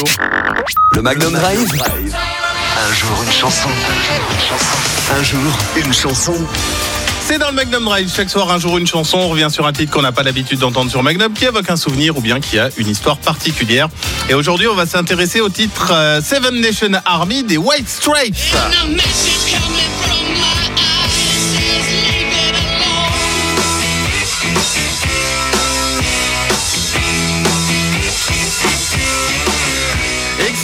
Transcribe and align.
radio. 0.00 0.04
Le 0.92 1.02
Magnum 1.02 1.32
Drive. 1.32 1.68
Un 1.72 2.94
jour 2.94 3.22
une 3.24 3.32
chanson. 3.32 3.68
Un 5.12 5.22
jour 5.22 5.58
une 5.76 5.92
chanson. 5.92 6.34
C'est 7.26 7.38
dans 7.38 7.48
le 7.48 7.54
Magnum 7.54 7.84
Drive. 7.84 8.12
Chaque 8.14 8.30
soir, 8.30 8.50
un 8.50 8.58
jour, 8.58 8.78
une 8.78 8.86
chanson. 8.86 9.18
On 9.18 9.28
revient 9.28 9.48
sur 9.50 9.66
un 9.66 9.72
titre 9.72 9.92
qu'on 9.92 10.02
n'a 10.02 10.12
pas 10.12 10.22
l'habitude 10.22 10.58
d'entendre 10.58 10.90
sur 10.90 11.02
Magnum, 11.02 11.32
qui 11.32 11.44
évoque 11.44 11.70
un 11.70 11.76
souvenir 11.76 12.16
ou 12.16 12.20
bien 12.20 12.40
qui 12.40 12.58
a 12.58 12.70
une 12.76 12.88
histoire 12.88 13.18
particulière. 13.18 13.88
Et 14.28 14.34
aujourd'hui, 14.34 14.66
on 14.66 14.74
va 14.74 14.86
s'intéresser 14.86 15.40
au 15.40 15.48
titre 15.48 15.92
euh, 15.92 16.20
Seven 16.20 16.60
Nation 16.60 16.90
Army 17.04 17.44
des 17.44 17.56
White 17.56 17.88
Stripes. 17.88 18.36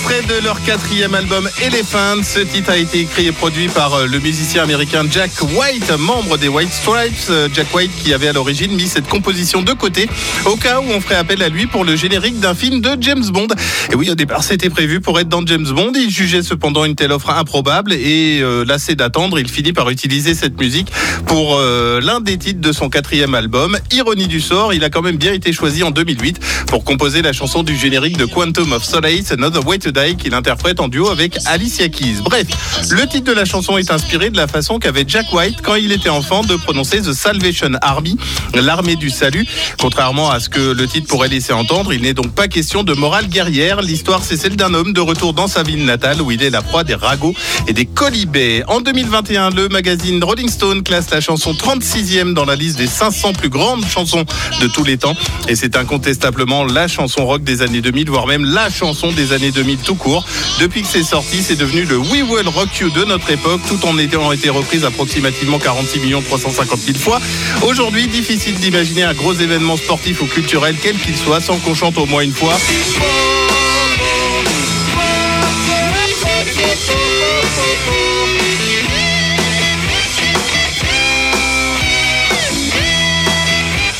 Extrait 0.08 0.36
de 0.36 0.44
leur 0.44 0.62
quatrième 0.62 1.14
album 1.16 1.48
Elephant. 1.60 2.22
Ce 2.22 2.38
titre 2.38 2.70
a 2.70 2.76
été 2.76 3.00
écrit 3.00 3.26
et 3.26 3.32
produit 3.32 3.66
par 3.66 3.94
euh, 3.94 4.06
le 4.06 4.20
musicien 4.20 4.62
américain 4.62 5.04
Jack 5.10 5.32
White, 5.42 5.90
membre 5.98 6.38
des 6.38 6.46
White 6.46 6.70
Stripes. 6.72 7.28
Euh, 7.28 7.48
Jack 7.52 7.74
White 7.74 7.90
qui 8.04 8.14
avait 8.14 8.28
à 8.28 8.32
l'origine 8.32 8.72
mis 8.72 8.86
cette 8.86 9.08
composition 9.08 9.62
de 9.62 9.72
côté 9.72 10.08
au 10.44 10.54
cas 10.54 10.78
où 10.78 10.84
on 10.94 11.00
ferait 11.00 11.16
appel 11.16 11.42
à 11.42 11.48
lui 11.48 11.66
pour 11.66 11.84
le 11.84 11.96
générique 11.96 12.38
d'un 12.38 12.54
film 12.54 12.80
de 12.80 12.90
James 13.00 13.24
Bond. 13.30 13.48
Et 13.90 13.96
oui, 13.96 14.08
au 14.08 14.14
départ, 14.14 14.44
c'était 14.44 14.70
prévu 14.70 15.00
pour 15.00 15.18
être 15.18 15.28
dans 15.28 15.44
James 15.44 15.66
Bond. 15.66 15.92
Il 15.96 16.10
jugeait 16.10 16.42
cependant 16.42 16.84
une 16.84 16.94
telle 16.94 17.10
offre 17.10 17.30
improbable 17.30 17.92
et 17.92 18.38
euh, 18.42 18.64
lassé 18.64 18.94
d'attendre, 18.94 19.40
il 19.40 19.50
finit 19.50 19.72
par 19.72 19.90
utiliser 19.90 20.34
cette 20.34 20.56
musique 20.60 20.92
pour 21.26 21.56
euh, 21.58 22.00
l'un 22.00 22.20
des 22.20 22.38
titres 22.38 22.60
de 22.60 22.70
son 22.70 22.90
quatrième 22.90 23.34
album. 23.34 23.76
Ironie 23.90 24.28
du 24.28 24.40
sort, 24.40 24.72
il 24.72 24.84
a 24.84 24.90
quand 24.90 25.02
même 25.02 25.16
bien 25.16 25.32
été 25.32 25.52
choisi 25.52 25.82
en 25.82 25.90
2008 25.90 26.38
pour 26.68 26.84
composer 26.84 27.22
la 27.22 27.32
chanson 27.32 27.64
du 27.64 27.76
générique 27.76 28.18
de 28.18 28.24
Quantum 28.26 28.72
of 28.72 28.84
Solace, 28.84 29.32
Another 29.32 29.66
Way 29.66 29.78
to 29.78 29.95
Qu'il 29.96 30.34
interprète 30.34 30.78
en 30.80 30.88
duo 30.88 31.08
avec 31.08 31.38
Alicia 31.46 31.88
Keys. 31.88 32.16
Bref, 32.22 32.46
le 32.90 33.06
titre 33.06 33.24
de 33.24 33.32
la 33.32 33.46
chanson 33.46 33.78
est 33.78 33.90
inspiré 33.90 34.28
de 34.28 34.36
la 34.36 34.46
façon 34.46 34.78
qu'avait 34.78 35.06
Jack 35.08 35.32
White 35.32 35.60
quand 35.62 35.74
il 35.74 35.90
était 35.90 36.10
enfant 36.10 36.42
de 36.42 36.54
prononcer 36.54 37.00
The 37.00 37.14
Salvation 37.14 37.70
Army, 37.80 38.18
l'armée 38.52 38.96
du 38.96 39.08
salut. 39.08 39.46
Contrairement 39.80 40.30
à 40.30 40.38
ce 40.38 40.50
que 40.50 40.60
le 40.60 40.86
titre 40.86 41.08
pourrait 41.08 41.28
laisser 41.28 41.54
entendre, 41.54 41.94
il 41.94 42.02
n'est 42.02 42.12
donc 42.12 42.32
pas 42.32 42.46
question 42.46 42.82
de 42.82 42.92
morale 42.92 43.28
guerrière. 43.28 43.80
L'histoire, 43.80 44.22
c'est 44.22 44.36
celle 44.36 44.54
d'un 44.54 44.74
homme 44.74 44.92
de 44.92 45.00
retour 45.00 45.32
dans 45.32 45.48
sa 45.48 45.62
ville 45.62 45.86
natale 45.86 46.20
où 46.20 46.30
il 46.30 46.42
est 46.42 46.50
la 46.50 46.60
proie 46.60 46.84
des 46.84 46.94
ragots 46.94 47.34
et 47.66 47.72
des 47.72 47.86
colibés. 47.86 48.64
En 48.68 48.82
2021, 48.82 49.48
le 49.48 49.68
magazine 49.70 50.22
Rolling 50.22 50.50
Stone 50.50 50.82
classe 50.82 51.08
la 51.10 51.22
chanson 51.22 51.54
36e 51.54 52.34
dans 52.34 52.44
la 52.44 52.54
liste 52.54 52.76
des 52.76 52.86
500 52.86 53.32
plus 53.32 53.48
grandes 53.48 53.86
chansons 53.86 54.26
de 54.60 54.66
tous 54.66 54.84
les 54.84 54.98
temps. 54.98 55.14
Et 55.48 55.56
c'est 55.56 55.74
incontestablement 55.74 56.64
la 56.64 56.86
chanson 56.86 57.24
rock 57.24 57.42
des 57.44 57.62
années 57.62 57.80
2000, 57.80 58.10
voire 58.10 58.26
même 58.26 58.44
la 58.44 58.68
chanson 58.68 59.10
des 59.10 59.32
années 59.32 59.52
2000 59.52 59.85
tout 59.86 59.94
court. 59.94 60.24
Depuis 60.60 60.82
que 60.82 60.88
c'est 60.88 61.04
sorti, 61.04 61.42
c'est 61.42 61.56
devenu 61.56 61.84
le 61.84 61.96
We 61.96 62.22
Will 62.28 62.48
Rock 62.48 62.76
You 62.80 62.90
de 62.90 63.04
notre 63.04 63.30
époque, 63.30 63.60
tout 63.68 63.86
en 63.86 63.96
ayant 63.98 64.32
été 64.32 64.50
reprise 64.50 64.84
approximativement 64.84 65.58
46 65.58 66.00
350 66.24 66.78
000 66.80 66.98
fois. 66.98 67.20
Aujourd'hui, 67.62 68.08
difficile 68.08 68.56
d'imaginer 68.56 69.04
un 69.04 69.14
gros 69.14 69.32
événement 69.32 69.76
sportif 69.76 70.20
ou 70.22 70.26
culturel, 70.26 70.76
quel 70.82 70.98
qu'il 70.98 71.16
soit, 71.16 71.40
sans 71.40 71.56
qu'on 71.58 71.74
chante 71.74 71.96
au 71.98 72.06
moins 72.06 72.22
une 72.22 72.34
fois. 72.34 72.56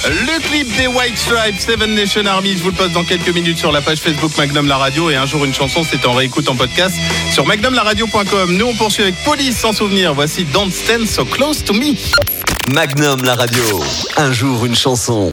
Le 0.09 0.41
clip 0.41 0.77
des 0.77 0.87
White 0.87 1.19
Stripes, 1.19 1.59
Seven 1.59 1.93
Nation 1.95 2.25
Army, 2.27 2.53
je 2.57 2.63
vous 2.63 2.71
le 2.71 2.77
poste 2.77 2.93
dans 2.93 3.03
quelques 3.03 3.35
minutes 3.35 3.59
sur 3.59 3.73
la 3.73 3.81
page 3.81 3.99
Facebook 3.99 4.37
Magnum 4.39 4.69
La 4.69 4.77
Radio 4.77 5.11
et 5.11 5.17
un 5.17 5.27
jour 5.27 5.45
une 5.45 5.53
chanson, 5.53 5.83
c'est 5.83 6.07
en 6.07 6.13
réécoute 6.13 6.49
en 6.49 6.55
podcast 6.55 6.95
sur 7.33 7.45
magnumlaradio.com. 7.45 8.57
Nous 8.57 8.67
on 8.67 8.75
poursuit 8.75 9.03
avec 9.03 9.17
Police 9.25 9.59
sans 9.59 9.73
souvenir. 9.73 10.15
Voici 10.15 10.45
Don't 10.45 10.71
Stand 10.71 11.09
So 11.09 11.25
Close 11.25 11.65
to 11.65 11.73
Me. 11.73 11.97
Magnum 12.73 13.25
la 13.25 13.35
radio. 13.35 13.83
Un 14.17 14.31
jour 14.31 14.65
une 14.65 14.77
chanson. 14.77 15.25